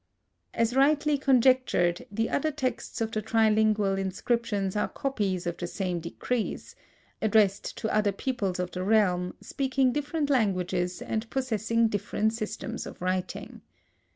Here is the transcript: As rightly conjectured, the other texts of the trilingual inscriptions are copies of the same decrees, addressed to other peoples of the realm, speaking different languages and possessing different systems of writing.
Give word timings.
As 0.55 0.75
rightly 0.75 1.15
conjectured, 1.19 2.07
the 2.11 2.27
other 2.31 2.49
texts 2.49 3.01
of 3.01 3.11
the 3.11 3.21
trilingual 3.21 3.99
inscriptions 3.99 4.75
are 4.75 4.87
copies 4.87 5.45
of 5.45 5.57
the 5.57 5.67
same 5.67 5.99
decrees, 5.99 6.75
addressed 7.21 7.77
to 7.77 7.95
other 7.95 8.11
peoples 8.11 8.57
of 8.57 8.71
the 8.71 8.81
realm, 8.83 9.35
speaking 9.41 9.93
different 9.93 10.31
languages 10.31 11.03
and 11.03 11.29
possessing 11.29 11.87
different 11.87 12.33
systems 12.33 12.87
of 12.87 12.99
writing. 12.99 13.61